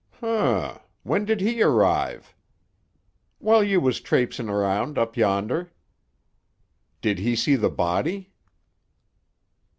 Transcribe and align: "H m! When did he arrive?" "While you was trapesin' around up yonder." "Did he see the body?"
"H 0.17 0.23
m! 0.23 0.79
When 1.03 1.25
did 1.25 1.41
he 1.41 1.61
arrive?" 1.61 2.33
"While 3.37 3.63
you 3.63 3.79
was 3.79 4.01
trapesin' 4.01 4.49
around 4.49 4.97
up 4.97 5.15
yonder." 5.15 5.69
"Did 7.01 7.19
he 7.19 7.35
see 7.35 7.55
the 7.55 7.69
body?" 7.69 8.33